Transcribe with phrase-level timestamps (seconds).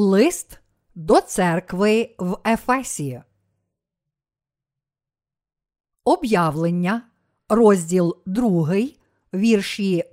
[0.00, 0.60] Лист
[0.94, 3.22] до церкви в Ефесі.
[6.04, 7.02] Об'явлення,
[7.48, 8.74] розділ 2,
[9.34, 10.04] вірші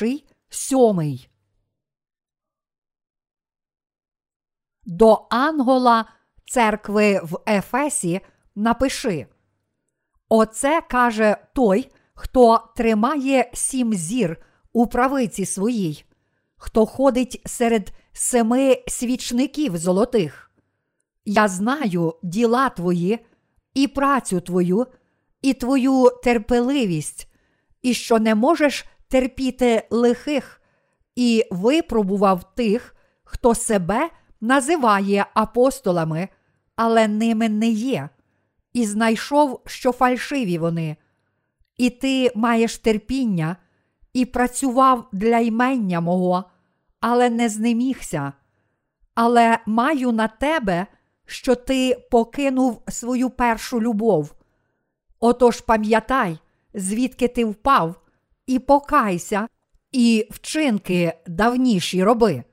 [0.00, 1.18] 1, 7.
[4.84, 6.04] До Ангола
[6.46, 8.20] церкви в Ефесі
[8.54, 9.26] напиши.
[10.28, 16.04] Оце каже той, хто тримає сім зір у правиці своїй,
[16.56, 20.50] хто ходить серед семи свічників золотих.
[21.24, 23.18] Я знаю діла твої,
[23.74, 24.86] і працю твою,
[25.42, 27.28] і твою терпеливість,
[27.82, 30.62] і що не можеш терпіти лихих,
[31.16, 36.28] і випробував тих, хто себе називає апостолами,
[36.76, 38.08] але ними не є,
[38.72, 40.96] і знайшов, що фальшиві вони.
[41.76, 43.56] І ти маєш терпіння,
[44.12, 46.44] і працював для ймення мого
[47.06, 48.32] але не знемігся.
[49.14, 50.86] Але маю на тебе,
[51.26, 54.34] що ти покинув свою першу любов.
[55.20, 56.38] Отож пам'ятай,
[56.74, 58.00] звідки ти впав,
[58.46, 59.48] і покайся,
[59.92, 62.44] і вчинки давніші роби.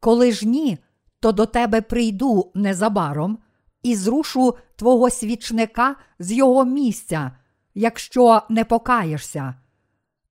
[0.00, 0.78] Коли ж ні,
[1.20, 3.38] то до тебе прийду незабаром
[3.82, 7.32] і зрушу твого свічника з його місця,
[7.74, 9.54] якщо не покаєшся.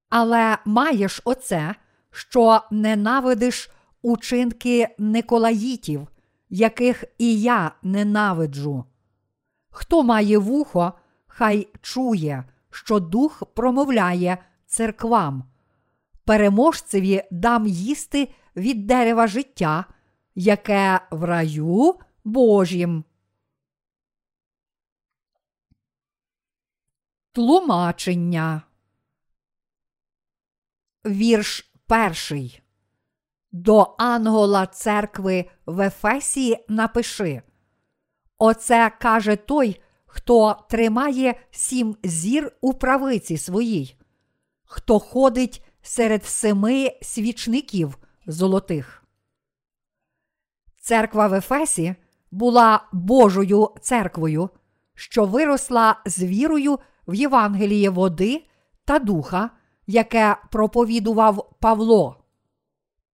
[0.09, 1.75] Але маєш оце,
[2.15, 3.69] що ненавидиш
[4.01, 6.07] учинки Николаїтів,
[6.49, 8.85] яких і я ненавиджу.
[9.69, 10.93] Хто має вухо,
[11.27, 15.43] хай чує, що дух промовляє церквам.
[16.25, 19.85] Переможцеві дам їсти від дерева життя,
[20.35, 23.03] яке в раю Божім.
[27.31, 28.61] Тлумачення.
[31.05, 32.61] Вірш перший.
[33.51, 37.41] До Ангола церкви в Ефесії напиши.
[38.37, 43.95] Оце каже той, хто тримає сім зір у правиці своїй,
[44.63, 47.97] хто ходить серед семи свічників
[48.27, 49.03] золотих.
[50.81, 51.95] Церква в Ефесі
[52.31, 54.49] була Божою церквою,
[54.93, 58.45] що виросла з вірою в Євангеліє води
[58.85, 59.49] та духа
[59.87, 62.15] яке проповідував Павло.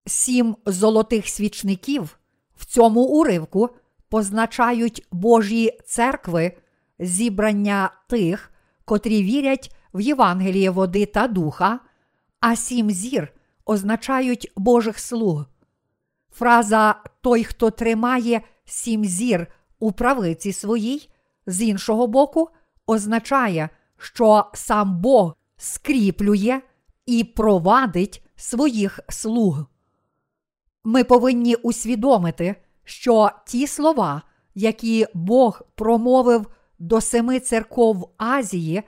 [0.05, 2.19] Сім золотих свічників
[2.55, 3.69] в цьому уривку
[4.09, 6.57] позначають Божі церкви,
[6.99, 8.51] зібрання тих,
[8.85, 11.79] котрі вірять в Євангеліє води та духа,
[12.39, 13.33] а сім зір
[13.65, 15.45] означають Божих слуг.
[16.31, 19.47] Фраза той, хто тримає сім зір
[19.79, 21.09] у правиці своїй,
[21.45, 22.49] з іншого боку,
[22.87, 26.61] означає, що сам Бог скріплює
[27.05, 29.66] і провадить своїх слуг.
[30.83, 34.22] Ми повинні усвідомити, що ті слова,
[34.55, 36.47] які Бог промовив
[36.79, 38.83] до семи церков Азії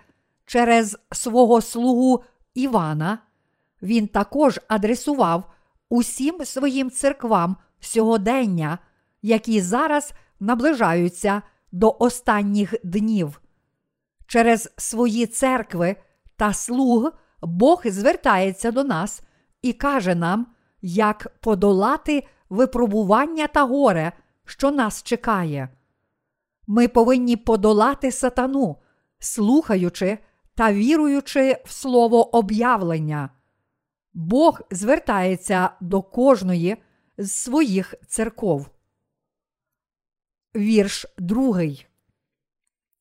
[0.45, 2.23] через свого слугу
[2.53, 3.19] Івана,
[3.81, 5.51] він також адресував
[5.89, 8.77] усім своїм церквам сьогодення,
[9.21, 11.41] які зараз наближаються
[11.71, 13.41] до останніх днів.
[14.27, 15.95] Через свої церкви
[16.43, 17.11] та слуг
[17.41, 19.21] Бог звертається до нас
[19.61, 20.47] і каже нам,
[20.81, 24.11] як подолати випробування та горе,
[24.45, 25.69] що нас чекає.
[26.67, 28.77] Ми повинні подолати сатану,
[29.19, 30.17] слухаючи
[30.55, 33.29] та віруючи в слово об'явлення.
[34.13, 36.77] Бог звертається до кожної
[37.17, 38.69] з своїх церков.
[40.55, 41.87] Вірш другий.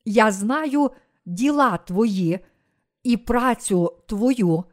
[0.04, 0.90] Я знаю
[1.26, 2.40] діла твої
[3.02, 4.64] і працю твою,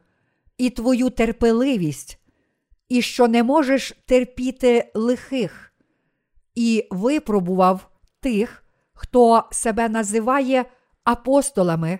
[0.58, 2.18] і твою терпеливість,
[2.88, 5.72] і що не можеш терпіти лихих,
[6.54, 10.64] і випробував тих, хто себе називає
[11.04, 11.98] апостолами,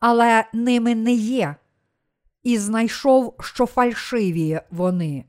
[0.00, 1.56] але ними не є,
[2.42, 5.24] і знайшов, що фальшиві вони.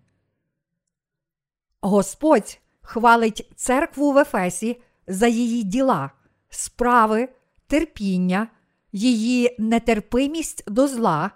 [1.81, 6.11] Господь хвалить церкву в Ефесі за її діла,
[6.49, 7.29] справи,
[7.67, 8.47] терпіння
[8.91, 11.31] її нетерпимість до зла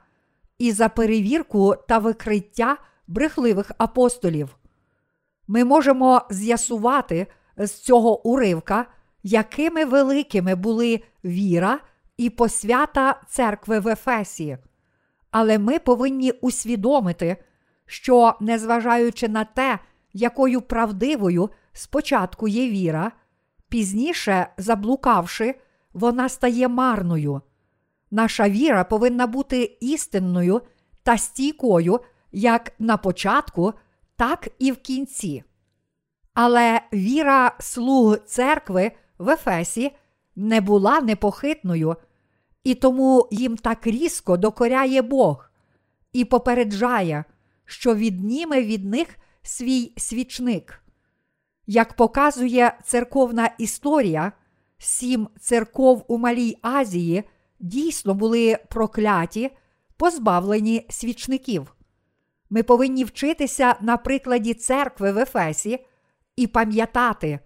[0.57, 4.57] і за перевірку та викриття брехливих апостолів.
[5.47, 8.85] Ми можемо з'ясувати з цього уривка,
[9.23, 11.79] якими великими були віра
[12.17, 14.57] і посвята церкви в Ефесі.
[15.31, 17.37] Але ми повинні усвідомити,
[17.85, 19.79] що, незважаючи на те,
[20.13, 23.11] якою правдивою спочатку є віра,
[23.69, 25.55] пізніше заблукавши,
[25.95, 27.41] вона стає марною.
[28.11, 30.61] Наша віра повинна бути істинною
[31.03, 31.99] та стійкою
[32.31, 33.73] як на початку,
[34.15, 35.43] так і в кінці.
[36.33, 39.91] Але віра слуг церкви в Ефесі
[40.35, 41.95] не була непохитною,
[42.63, 45.49] і тому їм так різко докоряє Бог
[46.13, 47.23] і попереджає,
[47.65, 49.07] що відніме від них
[49.41, 50.83] свій свічник.
[51.67, 54.31] Як показує церковна історія,
[54.77, 57.23] сім церков у Малій Азії
[57.59, 59.51] дійсно були прокляті,
[59.97, 61.75] позбавлені свічників.
[62.49, 65.85] Ми повинні вчитися на прикладі церкви в Ефесі
[66.35, 67.39] і пам'ятати,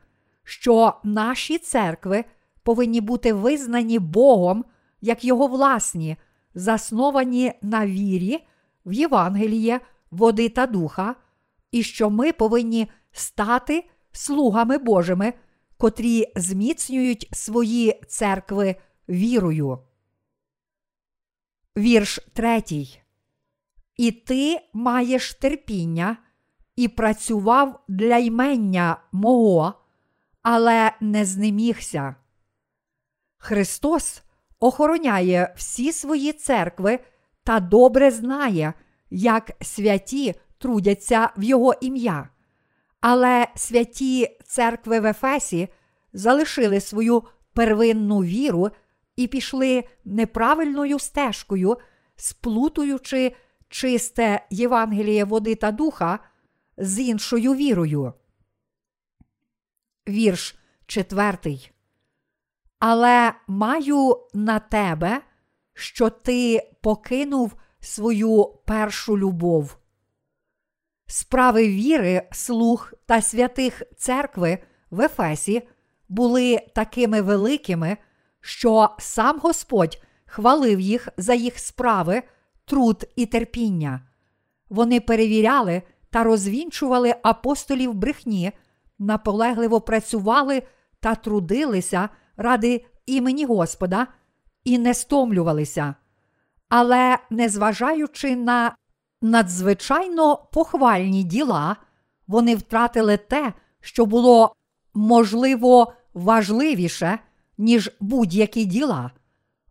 [0.44, 2.26] що наші церкви
[2.64, 4.66] повинні бути визнані Богом
[5.02, 6.18] як Його власні,
[6.54, 8.48] засновані на вірі
[8.86, 9.80] в Євангеліє,
[10.12, 11.16] води та духа,
[11.72, 15.34] і що ми повинні стати слугами Божими,
[15.80, 18.76] котрі зміцнюють свої церкви
[19.10, 19.80] вірою.
[21.78, 23.02] Вірш третій.
[23.98, 26.18] І ти маєш терпіння
[26.76, 29.74] і працював для ймення мого,
[30.42, 32.16] але не знемігся.
[33.38, 34.24] Христос
[34.60, 37.00] охороняє всі свої церкви
[37.44, 38.74] та добре знає,
[39.10, 42.30] як святі трудяться в Його ім'я.
[43.02, 45.68] Але святі церкви в Ефесі
[46.14, 47.24] залишили свою
[47.54, 48.70] первинну віру
[49.16, 51.78] і пішли неправильною стежкою,
[52.16, 53.36] сплутуючи
[53.70, 56.20] чисте Євангеліє води та духа
[56.78, 58.14] з іншою вірою.
[60.10, 60.56] Вірш
[60.86, 61.72] четвертий.
[62.80, 65.22] Але маю на тебе,
[65.74, 69.78] що ти покинув свою першу любов.
[71.12, 74.58] Справи віри, слуг та святих церкви
[74.92, 75.68] в Ефесі
[76.10, 77.98] були такими великими,
[78.42, 82.24] що сам Господь хвалив їх за їх справи,
[82.66, 84.02] труд і терпіння.
[84.70, 88.52] Вони перевіряли та розвінчували апостолів брехні,
[89.00, 90.64] наполегливо працювали
[91.00, 94.08] та трудилися ради імені Господа
[94.64, 95.96] і не стомлювалися.
[96.70, 98.76] Але, незважаючи на
[99.22, 101.76] надзвичайно похвальні діла,
[102.28, 104.56] вони втратили те, що було
[104.94, 107.20] можливо важливіше,
[107.58, 109.12] ніж будь-які діла.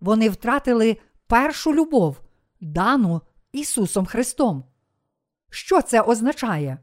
[0.00, 0.96] Вони втратили
[1.26, 2.20] першу любов,
[2.60, 3.20] дану
[3.52, 4.64] Ісусом Христом.
[5.50, 6.78] Що це означає?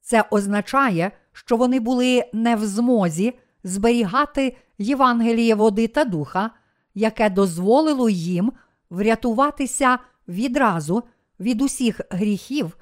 [0.00, 6.50] Це означає, що вони були не в змозі зберігати Євангеліє води та духа,
[6.94, 8.52] яке дозволило їм
[8.90, 9.98] врятуватися
[10.28, 11.02] відразу
[11.42, 12.76] від усіх гріхів,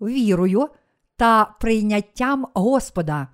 [0.00, 0.68] вірою
[1.16, 3.28] та прийняттям Господа.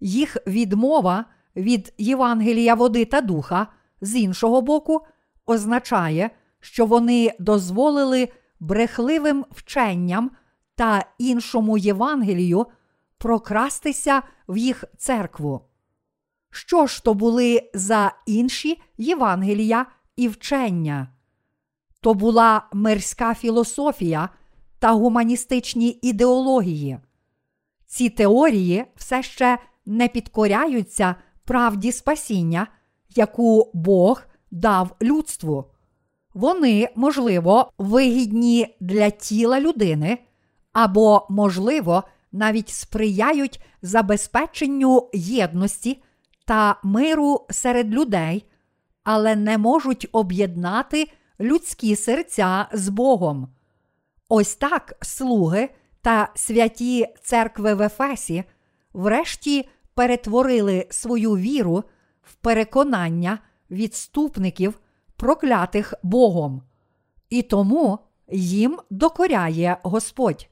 [0.00, 1.24] Їх відмова
[1.56, 3.66] від Євангелія води та духа
[4.00, 5.06] з іншого боку
[5.46, 6.30] означає,
[6.60, 8.28] що вони дозволили
[8.60, 10.30] брехливим вченням
[10.74, 12.66] та іншому Євангелію
[13.18, 15.60] прокрастися в їх церкву.
[16.50, 19.86] Що ж то були за інші Євангелія
[20.16, 21.08] і вчення?
[22.00, 24.28] То була мирська філософія
[24.78, 26.98] та гуманістичні ідеології.
[27.86, 31.14] Ці теорії все ще не підкоряються
[31.44, 32.66] правді спасіння,
[33.16, 35.64] яку Бог дав людству.
[36.34, 40.18] Вони, можливо, вигідні для тіла людини,
[40.72, 46.02] або, можливо, навіть сприяють забезпеченню єдності
[46.44, 48.44] та миру серед людей,
[49.04, 51.08] але не можуть об'єднати
[51.40, 53.48] людські серця з Богом.
[54.28, 55.68] Ось так слуги
[56.02, 58.44] та святі церкви в Ефесі
[58.92, 61.84] врешті перетворили свою віру
[62.22, 63.38] в переконання
[63.70, 64.80] відступників,
[65.16, 66.62] проклятих Богом,
[67.30, 67.98] і тому
[68.32, 70.48] їм докоряє Господь.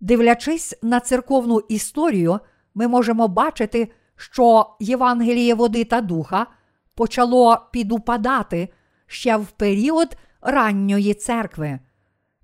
[0.00, 2.40] Дивлячись на церковну історію,
[2.74, 6.46] ми можемо бачити, що Євангеліє води та духа
[6.94, 8.68] почало підупадати
[9.14, 11.78] ще в період ранньої церкви.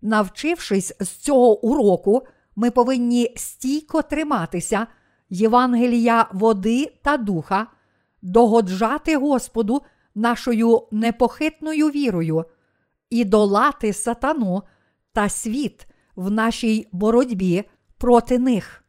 [0.03, 4.87] Навчившись з цього уроку, ми повинні стійко триматися
[5.31, 7.67] Євангелія води та духа,
[8.23, 9.83] догоджати Господу
[10.15, 12.45] нашою непохитною вірою
[13.11, 14.63] і долати сатану
[15.13, 15.87] та світ
[16.17, 17.65] в нашій боротьбі
[17.99, 18.85] проти них.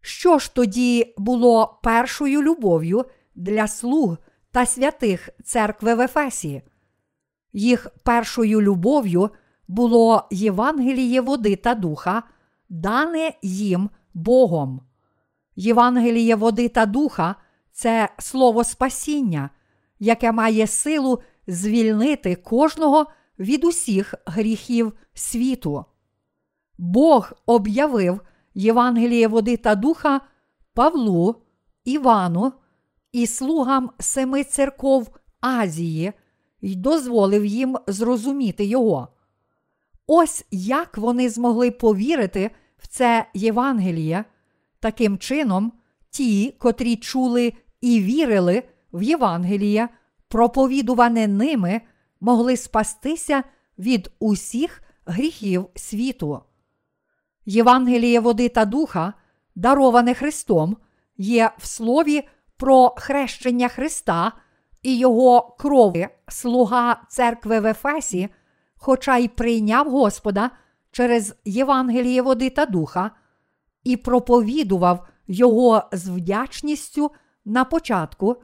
[0.00, 3.04] Що ж тоді було першою любов'ю
[3.34, 4.16] для слуг
[4.52, 6.62] та святих церкви в Ефесі?
[7.52, 9.30] Їх першою любов'ю
[9.68, 12.22] було Євангеліє води та духа,
[12.68, 14.80] дане їм Богом.
[15.56, 17.34] Євангеліє води та духа
[17.72, 19.50] це слово спасіння,
[19.98, 23.06] яке має силу звільнити кожного
[23.38, 25.84] від усіх гріхів світу.
[26.78, 28.20] Бог об'явив
[28.54, 30.20] Євангеліє води та духа
[30.74, 31.36] Павлу,
[31.84, 32.52] Івану
[33.12, 35.08] і слугам семи церков
[35.40, 36.12] Азії
[36.62, 39.08] й дозволив їм зрозуміти його.
[40.06, 44.24] Ось як вони змогли повірити в це Євангеліє.
[44.80, 45.72] Таким чином,
[46.10, 48.62] ті, котрі чули і вірили
[48.92, 49.88] в Євангеліє,
[50.28, 51.80] проповідуване ними,
[52.20, 53.42] могли спастися
[53.78, 56.40] від усіх гріхів світу.
[57.46, 59.14] Євангеліє води та духа,
[59.54, 60.76] дароване Христом,
[61.16, 64.32] є в слові про хрещення Христа
[64.82, 68.28] і Його крови, слуга церкви в Ефесі,
[68.76, 70.50] хоча й прийняв Господа
[70.90, 73.10] через Євангеліє води та духа,
[73.84, 77.10] і проповідував Його з вдячністю
[77.44, 78.36] на початку,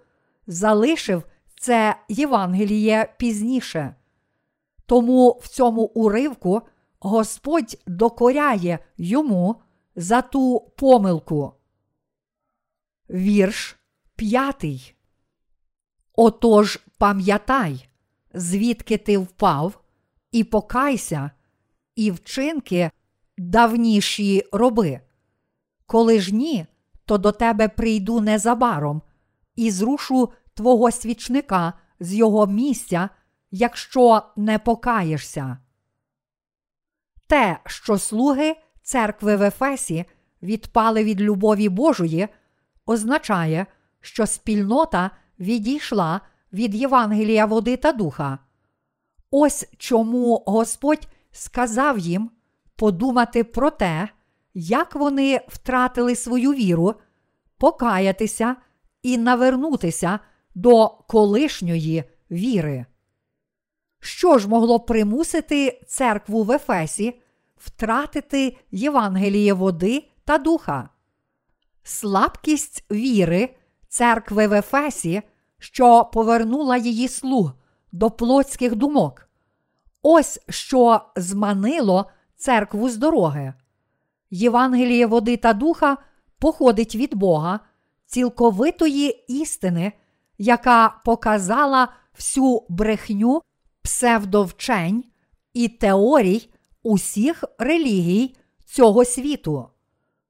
[0.47, 1.23] залишив
[1.61, 3.95] це Євангеліє пізніше.
[4.87, 6.63] Тому в цьому уривку
[7.01, 9.57] Господь докоряє йому
[9.97, 11.53] за ту помилку.
[13.11, 13.77] Вірш
[14.17, 14.95] п'ятий.
[16.15, 17.89] Отож пам'ятай,
[18.35, 19.81] звідки ти впав,
[20.33, 21.31] і покайся,
[21.97, 22.91] і вчинки
[23.39, 25.01] давніші роби.
[25.87, 26.67] Коли ж ні,
[27.05, 29.03] то до тебе прийду незабаром
[29.57, 33.09] і зрушу твого свічника з його місця,
[33.51, 35.59] якщо не покаєшся.
[37.27, 40.05] Те, що слуги церкви в Ефесі
[40.43, 42.29] відпали від любові Божої,
[42.87, 43.84] означає, що
[44.27, 46.21] спільнота відійшла
[46.53, 48.39] від Євангелія води та духа.
[49.31, 52.31] Ось чому Господь сказав їм
[52.77, 54.09] подумати про те,
[54.55, 56.95] як вони втратили свою віру,
[57.59, 58.57] покаятися
[59.03, 60.19] і навернутися
[60.55, 62.87] до колишньої віри.
[64.01, 67.21] Що ж могло примусити церкву в Ефесі
[67.57, 70.89] втратити Євангеліє води та духа?
[71.83, 73.57] Слабкість віри
[73.95, 75.23] церкви в Ефесі,
[75.59, 77.53] що повернула її слуг
[77.93, 79.29] до плотських думок.
[80.03, 83.55] Ось що зманило церкву з дороги.
[84.31, 85.97] Євангеліє води та духа
[86.39, 87.61] походить від Бога,
[88.07, 89.93] цілковитої істини,
[90.39, 93.43] яка показала всю брехню
[93.83, 95.05] псевдовчень
[95.53, 96.51] і теорій
[96.83, 99.69] усіх релігій цього світу.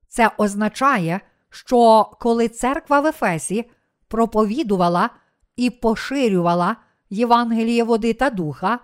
[0.09, 1.21] Це означає,
[1.55, 3.65] що коли церква в Ефесі
[4.09, 5.11] проповідувала
[5.57, 6.77] і поширювала
[7.11, 8.79] Євангеліє води та духа,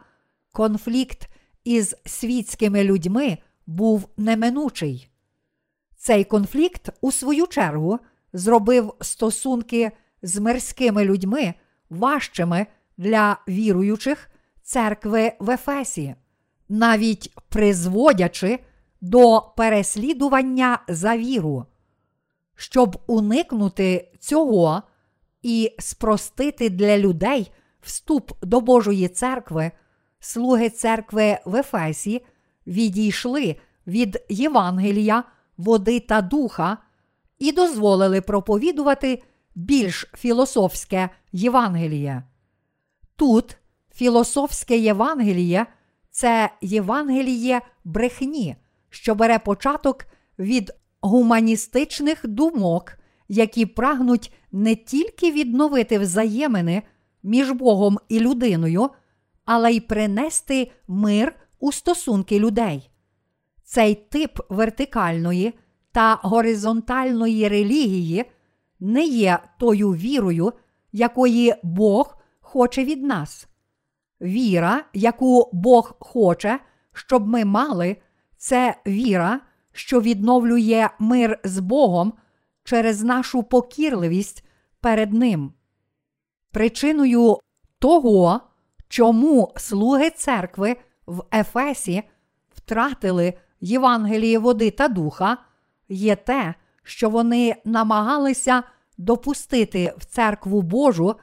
[0.53, 1.29] конфлікт
[1.65, 5.11] із світськими людьми був неминучий.
[5.97, 7.99] Цей конфлікт, у свою чергу,
[8.33, 9.91] зробив стосунки
[10.23, 11.55] з мирськими людьми
[11.91, 14.31] важчими для віруючих
[14.63, 16.15] церкви в Ефесі,
[16.69, 18.59] навіть призводячи
[19.01, 21.67] до переслідування за віру.
[22.61, 24.83] Щоб уникнути цього
[25.43, 29.71] і спростити для людей вступ до Божої церкви,
[30.19, 32.25] слуги церкви в Ефесі
[32.67, 35.25] відійшли від Євангелія,
[35.57, 36.79] води та духа
[37.39, 39.23] і дозволили проповідувати
[39.55, 42.23] більш філософське Євангеліє.
[43.17, 43.57] Тут
[43.95, 45.67] філософське Євангеліє
[46.11, 48.57] це Євангеліє брехні,
[48.91, 50.05] що бере початок
[50.39, 52.93] від гуманістичних думок,
[53.29, 56.83] які прагнуть не тільки відновити взаємини
[57.23, 58.91] між Богом і людиною,
[59.45, 62.91] але й принести мир у стосунки людей.
[63.65, 65.55] Цей тип вертикальної
[65.93, 68.25] та горизонтальної релігії
[68.81, 70.53] не є тою вірою,
[70.93, 73.49] якої Бог хоче від нас.
[74.21, 76.61] Віра, яку Бог хоче,
[76.93, 77.97] щоб ми мали,
[78.37, 79.41] це віра,
[79.73, 82.13] що відновлює мир з Богом
[82.65, 84.45] через нашу покірливість
[84.81, 85.53] перед Ним.
[86.51, 87.39] Причиною
[87.79, 88.41] того,
[88.89, 92.03] чому слуги церкви в Ефесі
[92.55, 95.39] втратили Євангеліє води та духа,
[95.89, 98.63] є те, що вони намагалися
[98.99, 101.15] допустити в церкву Божу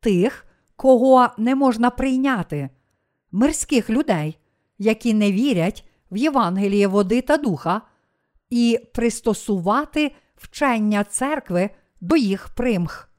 [0.00, 2.70] тих, кого не можна прийняти,
[3.32, 4.38] мирських людей,
[4.78, 7.82] які не вірять в Євангеліє води та духа,
[8.50, 11.70] і пристосувати вчення церкви
[12.00, 13.10] до їх примх.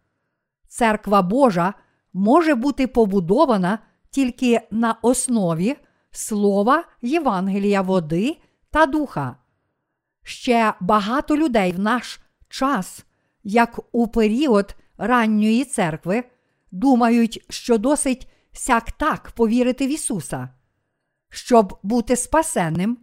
[0.67, 1.73] Церква Божа
[2.13, 3.79] може бути побудована
[4.09, 5.75] тільки на основі
[6.11, 8.37] слова Євангелія води
[8.71, 9.35] та духа.
[10.23, 13.05] Ще багато людей в наш час,
[13.43, 16.23] як у період ранньої церкви,
[16.71, 20.49] думають, що досить сяк так повірити в Ісуса,
[21.29, 22.97] щоб бути спасенним,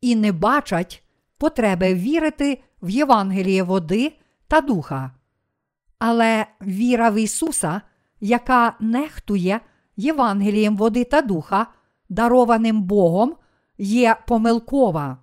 [0.00, 1.02] і не бачать
[1.38, 4.12] потреби вірити в Євангеліє води
[4.48, 5.10] та духа.
[5.98, 7.80] Але віра в Ісуса,
[8.20, 9.60] яка нехтує
[9.96, 11.66] Євангелієм води та духа,
[12.08, 13.36] дарованим Богом,
[13.78, 15.18] є помилкова.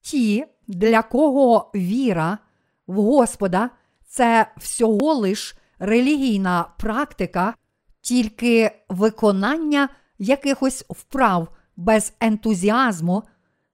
[0.00, 2.38] Ті, для кого віра
[2.86, 3.70] в Господа
[4.06, 7.54] це всього лиш релігійна практика,
[8.00, 9.88] тільки виконання
[10.18, 13.22] якихось вправ без ентузіазму,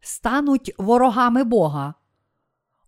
[0.01, 1.95] стануть ворогами Бога.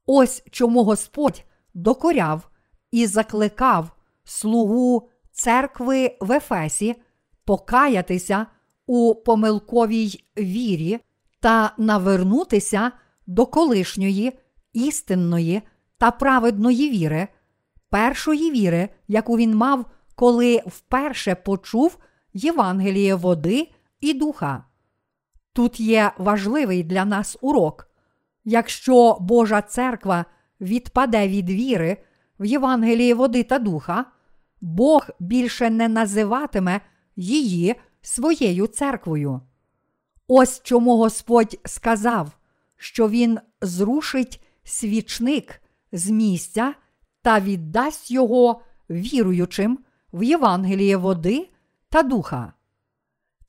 [0.06, 1.44] Ось чому Господь
[1.75, 2.50] докоряв
[2.90, 6.94] і закликав слугу церкви в Ефесі
[7.44, 8.46] покаятися
[8.87, 11.00] у помилковій вірі
[11.40, 12.92] та навернутися
[13.26, 14.32] до колишньої
[14.73, 15.62] істинної
[15.99, 17.28] та праведної віри,
[17.90, 19.84] першої віри, яку він мав,
[20.14, 21.99] коли вперше почув
[22.34, 23.68] Євангеліє води
[24.00, 24.64] і духа.
[25.52, 27.88] Тут є важливий для нас урок.
[28.44, 30.24] Якщо Божа церква
[30.60, 31.96] відпаде від віри
[32.40, 34.04] в Євангелії води та духа,
[34.60, 36.80] Бог більше не називатиме
[37.16, 39.40] її своєю церквою.
[40.28, 42.38] Ось чому Господь сказав,
[42.76, 45.62] що Він зрушить свічник
[45.92, 46.74] з місця
[47.22, 48.60] та віддасть його
[48.90, 49.78] віруючим
[50.12, 51.48] в Євангеліє води
[51.94, 52.52] та духа.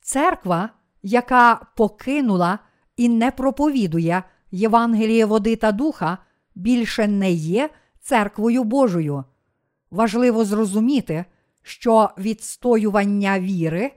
[0.00, 0.70] Церква,
[1.02, 2.58] яка покинула
[2.96, 6.18] і не проповідує Євангеліє води та духа,
[6.54, 9.24] більше не є церквою Божою.
[9.90, 11.24] Важливо зрозуміти,
[11.62, 13.92] що відстоювання віри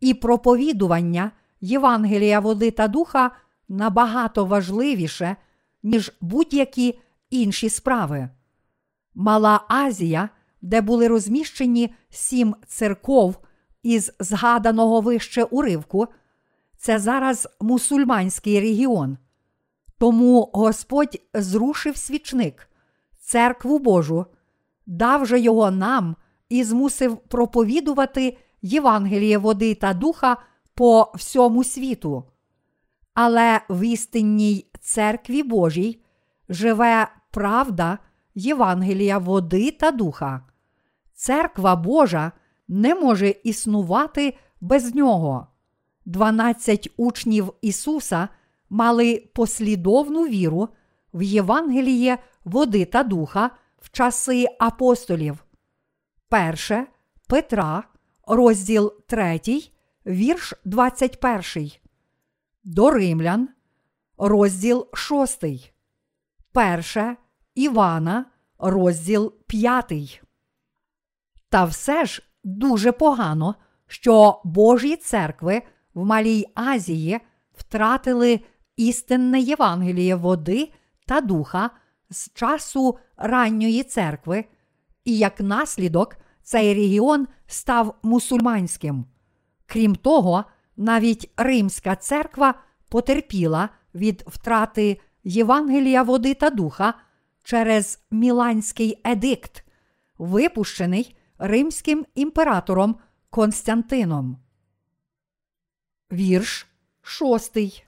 [0.00, 1.30] і проповідування
[1.60, 3.30] Євангелія води та духа
[3.68, 5.36] набагато важливіше,
[5.82, 6.98] ніж будь-які
[7.30, 8.28] інші справи.
[9.14, 10.28] Мала Азія,
[10.62, 13.36] де були розміщені сім церков
[13.84, 16.06] із згаданого вище уривку,
[16.76, 19.18] це зараз мусульманський регіон.
[19.98, 22.68] Тому Господь зрушив свічник,
[23.20, 24.26] церкву Божу,
[24.86, 26.16] дав же його нам
[26.48, 30.36] і змусив проповідувати Євангеліє води та духа
[30.74, 32.24] по всьому світу.
[33.14, 36.02] Але в істинній церкві Божій
[36.48, 37.98] живе правда
[38.34, 40.46] Євангелія води та духа.
[41.14, 42.32] Церква Божа
[42.74, 45.46] не може існувати без нього.
[46.04, 48.28] Дванадцять учнів Ісуса
[48.70, 50.68] мали послідовну віру
[51.14, 55.44] в Євангеліє води та духа в часи апостолів.
[56.28, 56.86] Перше
[57.26, 57.84] Петра,
[58.26, 59.40] розділ 3,
[60.06, 61.70] вірш 21.
[62.64, 63.48] До Римлян,
[64.18, 65.44] розділ 6.
[66.52, 67.16] Перше
[67.54, 68.24] Івана,
[68.58, 70.22] розділ 5.
[71.48, 73.54] Та все ж дуже погано,
[73.86, 75.62] що Божі церкви
[75.94, 77.20] в Малій Азії
[77.52, 78.40] втратили
[78.76, 80.72] істинне Євангеліє води
[81.06, 81.70] та духа
[82.10, 84.44] з часу ранньої церкви,
[85.04, 89.04] і як наслідок цей регіон став мусульманським.
[89.66, 90.44] Крім того,
[90.76, 92.54] навіть Римська церква
[92.88, 96.94] потерпіла від втрати Євангелія води та духа
[97.42, 99.64] через Міланський едикт,
[100.18, 102.96] випущений римським імператором
[103.30, 104.38] Константином.
[106.12, 106.66] Вірш
[107.02, 107.84] шостий.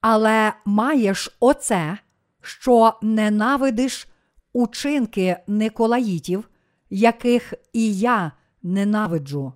[0.00, 1.98] Але маєш оце,
[2.42, 4.08] що ненавидиш
[4.52, 6.48] учинки Николаїтів,
[6.90, 9.52] яких і я ненавиджу.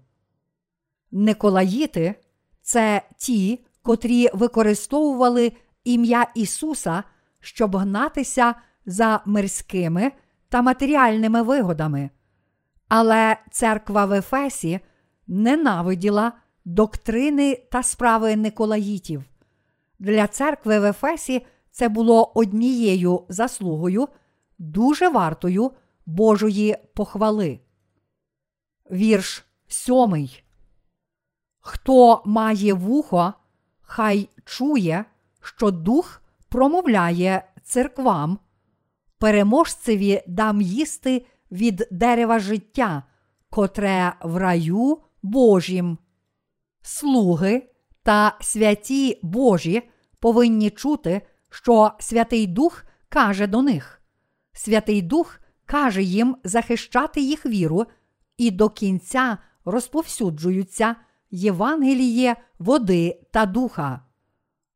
[1.10, 2.14] Николаїти
[2.62, 5.52] це ті, котрі використовували
[5.84, 7.04] ім'я Ісуса,
[7.40, 8.54] щоб гнатися
[8.86, 10.12] за мирськими
[10.48, 12.10] та матеріальними вигодами.
[12.94, 14.80] Але церква в Ефесі
[15.26, 16.32] ненавиділа
[16.64, 19.24] доктрини та справи Николаїтів.
[19.98, 24.08] Для церкви в Ефесі це було однією заслугою,
[24.58, 25.70] дуже вартою
[26.06, 27.60] Божої похвали.
[28.90, 30.44] Вірш сьомий.
[31.60, 33.32] Хто має вухо,
[33.80, 35.04] хай чує,
[35.40, 38.38] що дух промовляє церквам,
[39.18, 43.02] переможцеві дам їсти від дерева життя,
[43.50, 45.98] котре в раю Божім.
[46.82, 47.62] Слуги
[48.02, 49.82] та святі Божі
[50.20, 54.02] повинні чути, що Святий Дух каже до них.
[54.52, 57.86] Святий Дух каже їм захищати їх віру
[58.36, 60.96] і до кінця розповсюджуються
[61.30, 64.00] Євангеліє води та духа.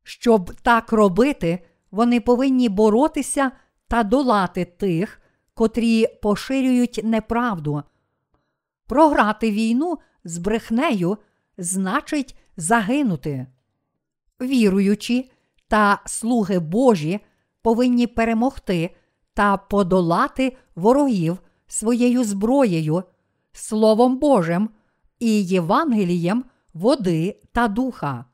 [0.02, 3.50] Щоб так робити, вони повинні боротися
[3.88, 5.20] та долати тих,
[5.56, 7.82] котрі поширюють неправду.
[8.86, 11.18] Програти війну з брехнею
[11.58, 13.46] значить загинути.
[14.40, 15.30] Віруючі
[15.68, 17.20] та слуги Божі
[17.62, 18.96] повинні перемогти
[19.34, 23.02] та подолати ворогів своєю зброєю,
[23.52, 24.70] Словом Божим
[25.18, 28.24] і Євангелієм води та духа.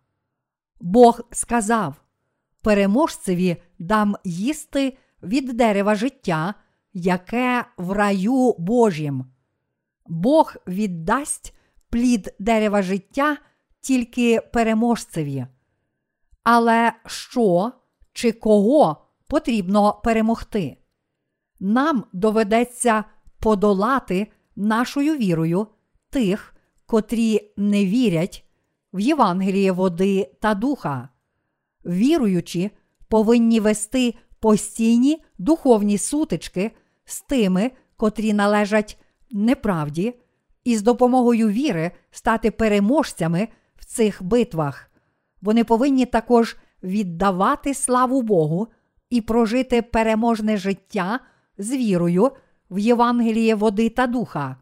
[0.80, 1.94] Бог сказав:
[2.62, 6.54] Переможцеві дам їсти від дерева життя,
[6.92, 9.24] яке в раю Божім.
[10.07, 11.55] Бог віддасть
[11.90, 13.37] плід дерева життя
[13.81, 15.46] тільки переможцеві.
[16.42, 17.72] Але що
[18.12, 20.76] чи кого потрібно перемогти?
[21.61, 23.05] Нам доведеться
[23.38, 24.26] подолати
[24.57, 25.66] нашою вірою
[26.11, 26.55] тих,
[26.87, 28.44] котрі не вірять
[28.92, 31.09] в Євангеліє води та духа.
[31.87, 32.70] Віруючі
[33.09, 36.70] повинні вести постійні духовні сутички
[37.12, 38.98] з тими, котрі належать
[39.31, 40.14] неправді,
[40.64, 44.90] і з допомогою віри стати переможцями в цих битвах.
[45.42, 48.68] Вони повинні також віддавати славу Богу
[49.11, 51.20] і прожити переможне життя
[51.59, 52.31] з вірою
[52.70, 54.57] в Євангеліє води та духа.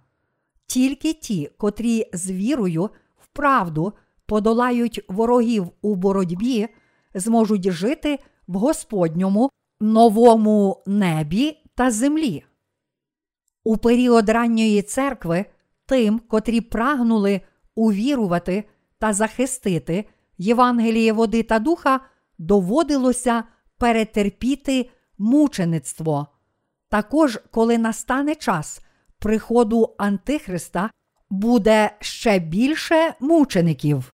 [0.66, 3.92] Тільки ті, котрі з вірою в правду
[4.26, 6.68] подолають ворогів у боротьбі,
[7.14, 12.44] зможуть жити в Господньому новому небі та землі.
[13.64, 15.44] У період ранньої церкви
[15.86, 17.40] тим, котрі прагнули
[17.74, 18.64] увірувати
[18.98, 20.04] та захистити
[20.38, 22.00] Євангеліє води та духа,
[22.38, 23.44] доводилося
[23.78, 26.26] перетерпіти мучеництво.
[26.88, 28.80] Також, коли настане час
[29.18, 30.90] приходу Антихриста,
[31.30, 34.12] буде ще більше мучеників.